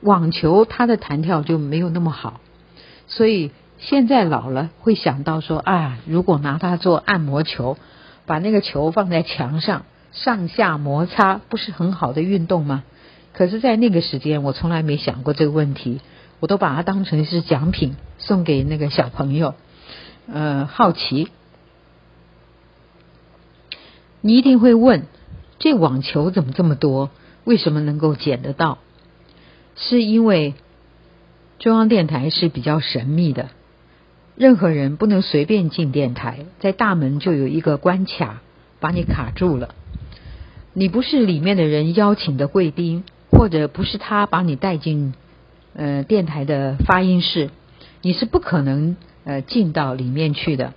[0.00, 2.40] 网球它的弹跳就没有那么好，
[3.06, 7.76] 所以现在老了会想到说啊，如果拿它做按摩球，
[8.26, 12.84] 把那个球放在墙上上下摩擦，不是很好的运动吗？
[13.32, 16.00] 可是，在那个时间，我从来没想过这个问题。
[16.40, 19.54] 我都把它当成是奖品送给那个小朋友，
[20.30, 21.28] 呃，好奇。
[24.20, 25.06] 你一定会问，
[25.58, 27.10] 这网球怎么这么多？
[27.44, 28.78] 为什么能够捡得到？
[29.74, 30.54] 是因为
[31.58, 33.48] 中央电台是比较神秘的，
[34.36, 38.42] 任何人不能随便进电台，在大门就有一个关卡
[38.80, 39.74] 把你卡住了。
[40.72, 45.14] 你不是里面的人邀请的贵宾，或者不是他把你带进
[45.74, 47.50] 呃电台的发音室，
[48.02, 50.72] 你是不可能呃进到里面去的。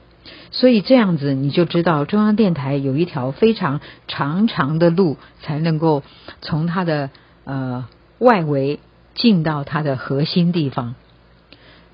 [0.52, 6.04] 所以这样子你就知道中央电台有一条非常长长的路，才能够
[6.42, 7.10] 从它的
[7.44, 7.88] 呃
[8.20, 8.80] 外围
[9.16, 10.94] 进到它的核心地方。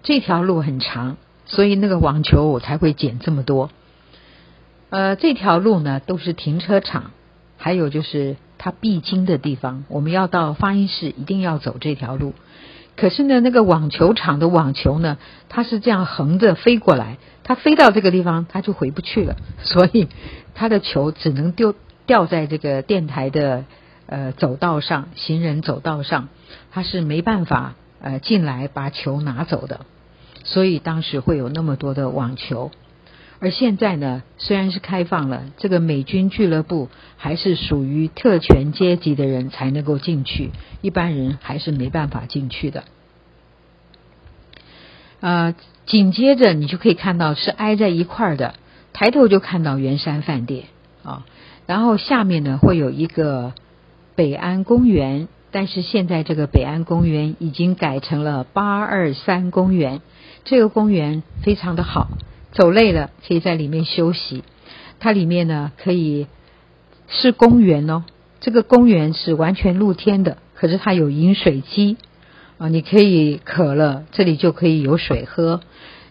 [0.01, 3.69] 这条路很长，所以那个网球我才会捡这么多。
[4.89, 7.11] 呃，这条路呢都是停车场。
[7.55, 12.33] 还有就是他必经的地方，我们要到发音室一定要走这条路。
[12.97, 15.17] 可是呢，那个网球场的网球呢，
[15.47, 20.09] 它是这样横着飞过来，它飞到这个地方，它就回不去了， 所以
[20.55, 21.73] 它的球只能丢
[22.05, 23.63] 掉在这个电台的
[24.07, 26.27] 呃走道上，行人走道上，
[26.71, 29.85] 它是没办法呃进来把球拿走的。
[30.53, 32.69] 所以当时会有那么多的网球。
[33.39, 40.51] 而现在呢，虽然是开放了，这个美军俱乐部还是属于特权阶级的人才能够进去，
[40.81, 42.83] 一般人还是没办法进去的。
[45.19, 45.55] 呃，
[45.87, 48.53] 紧接着你就可以看到是挨在一块儿的，
[48.93, 50.65] 抬头就看到圆山饭店
[51.03, 51.25] 啊，
[51.65, 53.53] 然后下面呢会有一个
[54.15, 60.01] 北安公园，但是现在这个北安公园已经改成了八二三公园，
[60.45, 62.09] 这个公园非常的好。
[62.51, 64.43] 走累了，可以在里面休息。
[64.99, 66.27] 它里面呢，可以
[67.07, 68.03] 是公园哦。
[68.39, 71.97] 这个公园是完全露天的，可是它有饮水机
[72.59, 75.61] 啊，你可以渴了，这里就可以有水喝。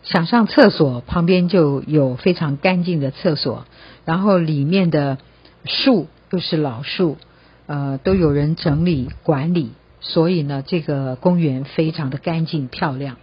[0.03, 3.65] 想上厕所，旁边就有非常干净的厕所。
[4.05, 5.19] 然后里面的
[5.65, 7.19] 树又是老树，
[7.67, 9.71] 呃，都有人整理管理，
[10.01, 13.17] 所以呢，这个公园非常的干净漂亮。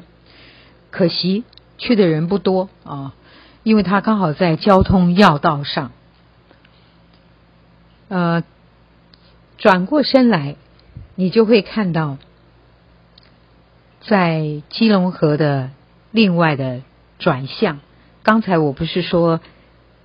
[0.91, 1.43] 可惜。
[1.81, 3.13] 去的人不多啊，
[3.63, 5.93] 因为他刚好在交通要道上。
[8.09, 8.43] 呃，
[9.57, 10.57] 转过身来，
[11.15, 12.17] 你就会看到，
[14.01, 15.69] 在基隆河的
[16.11, 16.81] 另外的
[17.17, 17.79] 转向。
[18.23, 19.39] 刚才我不是说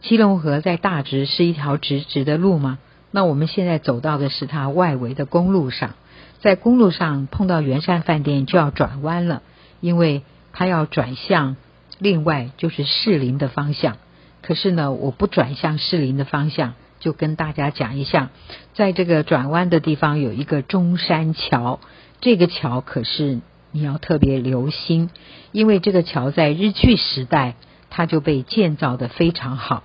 [0.00, 2.78] 基隆河在大直是一条直直的路吗？
[3.10, 5.94] 那我们现在走到的是它外围的公路上，
[6.40, 9.42] 在公路上碰到圆山饭店就要转弯了，
[9.80, 10.22] 因为
[10.54, 11.56] 它要转向。
[12.00, 13.98] 另外就是士林的方向，
[14.42, 18.30] 可是呢，我不转向士林的方向，就跟大家讲一下，
[18.74, 21.78] 在这个转弯的地方有一个中山桥，
[22.20, 23.38] 这个桥可是
[23.70, 25.08] 你要特别留心，
[25.52, 27.54] 因为这个桥在日据时代
[27.90, 29.84] 它就被建造的非常好。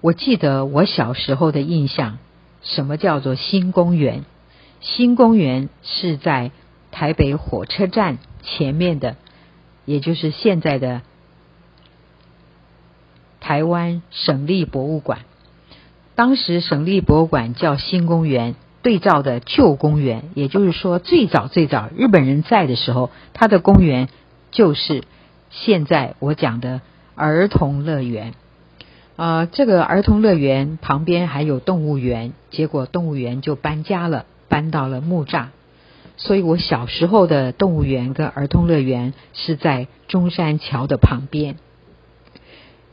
[0.00, 2.18] 我记得我小时候的印象，
[2.62, 4.24] 什么叫做新公园？
[4.80, 6.50] 新公园是在
[6.90, 9.14] 台北火车站前面的。
[9.84, 11.02] 也就是现在的
[13.40, 15.20] 台湾省立博物馆，
[16.14, 24.08] 当时省立博物馆叫新公园，对照的旧公园，也就是说最早最早日本人在的时候，它的公园
[24.50, 25.02] 就是
[25.50, 26.80] 现在我讲的
[27.14, 28.34] 儿童乐园。
[29.16, 35.48] 啊，这个儿童乐园旁边还有动物园，结果动物园就搬家了，搬到了木栅。
[36.24, 41.56] 所以我小时候的动物园跟儿童乐园是在中山桥的旁边。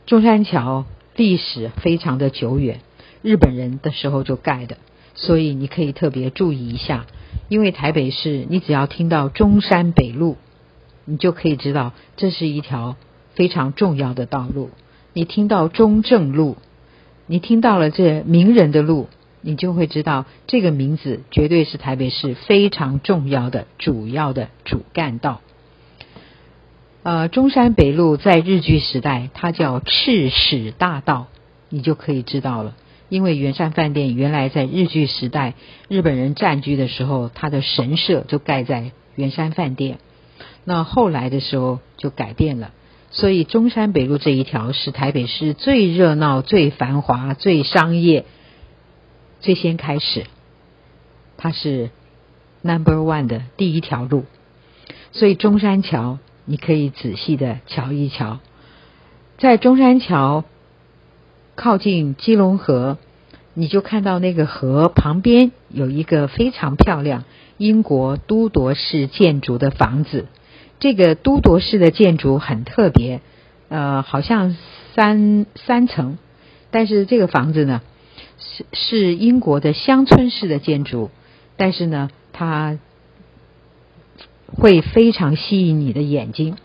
[0.04, 2.80] 中山桥历史非常的久远，
[3.22, 4.78] 日本人的时候就盖的，
[5.14, 7.06] 所以你可以特别注意一下。
[7.48, 10.36] 因为台北市，你只要听到中山北路，
[11.04, 12.96] 你就可以知道这是一条
[13.36, 14.70] 非常重要的道路。
[15.12, 16.56] 你听到中正路，
[17.28, 19.08] 你听到了这名人的路。
[19.42, 25.40] 你就会知道，这个名字绝对是台北市非常重要的主要的主干道。
[27.02, 31.28] 呃，中山北路在日据时代，它叫赤史大道，
[31.70, 32.74] 你就可以知道了。
[33.08, 35.54] 因为圆山饭店原来在日据时代
[35.88, 39.98] 日本人占据的时候，它的神社就盖在圆山饭店。
[40.64, 42.72] 那后来的时候就改变了，
[43.10, 48.26] 所以中山北路这一条是台北市最热闹、最繁华、最商业。
[49.40, 50.26] 最先开始，
[51.38, 51.90] 它是
[52.60, 54.24] Number One 的第一条路，
[55.12, 58.38] 所以中山桥你可以仔细的瞧一瞧，
[59.38, 60.44] 在中山桥
[61.54, 62.98] 靠近基隆河，
[63.54, 67.24] 你就看到那个河旁边有一个非常漂亮
[67.56, 70.26] 英国都铎式建筑的房子，
[70.78, 73.22] 这个都铎式的建筑很特别，
[73.70, 74.54] 呃，好像
[74.94, 76.18] 三三层，
[76.70, 77.80] 但是这个房子呢。
[78.40, 81.10] 是是英国的乡村式的建筑，
[81.56, 82.78] 但是呢，它
[84.46, 86.56] 会非常吸引你的眼睛。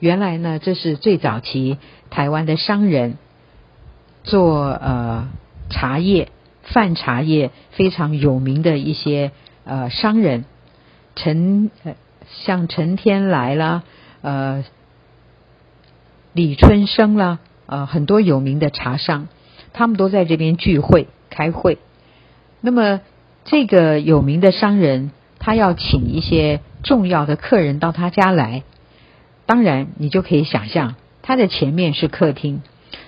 [0.00, 1.78] 原来呢，这是最早期
[2.10, 3.16] 台湾的商人
[4.24, 5.28] 做呃
[5.70, 6.28] 茶叶、
[6.62, 9.30] 贩茶叶非常有名的一些
[9.64, 10.44] 呃商人，
[11.16, 11.70] 陈
[12.44, 13.82] 像陈天来啦，
[14.22, 14.64] 呃
[16.32, 19.28] 李春生啦，呃很多有名的茶商，
[19.72, 21.78] 他们都在这边聚会开会。
[22.60, 23.00] 那么
[23.44, 28.64] 这个有名的商人，他要请一些重要的客人到他家来。
[29.46, 32.60] 当然，你就可以想象，他的前面是客厅，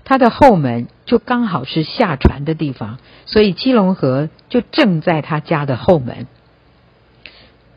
[0.04, 6.26] 他的后门就刚好是下船的地方，所以基隆河就正在他家的后门。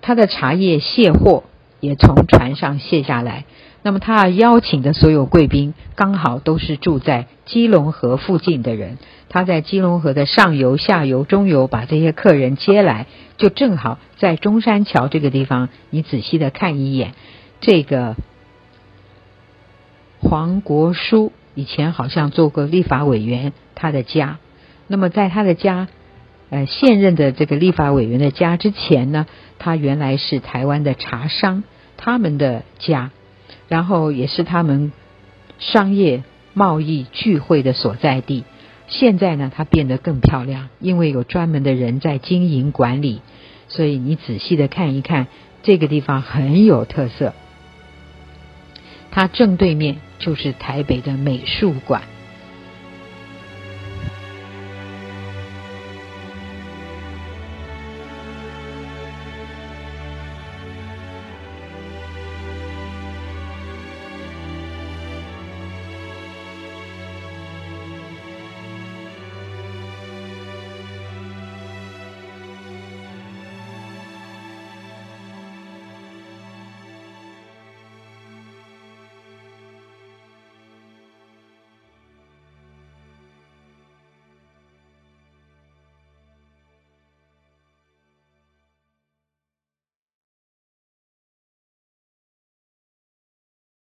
[0.01, 1.43] 他的茶叶卸货
[1.79, 3.45] 也从船上卸下来，
[3.85, 8.97] 那么他邀请的所有贵宾刚好都是住在基隆河附近的人，
[9.29, 13.05] 他在基隆河的上游、下游、中游把这些客人接来，
[13.37, 15.69] 就正好在中山桥这个地方。
[15.91, 17.13] 你仔细的看一眼，
[17.61, 18.15] 这个。
[20.19, 24.39] 黄国书以前好像做过立法委员，他的家。
[24.87, 25.87] 那么在他的家，
[26.49, 29.27] 呃，现任的这个立法委员的家之前呢，
[29.59, 31.63] 他原来是台湾的茶商
[31.97, 33.11] 他们的家，
[33.67, 34.91] 然后也是他们
[35.59, 38.43] 商业贸易聚会的所在地。
[38.87, 43.21] 现在呢，它变得更漂亮，因为有专门的人在经营管理，
[43.67, 45.27] 所以你仔细的看一看，
[45.63, 47.33] 这个地方很有特色。
[49.09, 52.03] 它正对面就是台北的美术馆。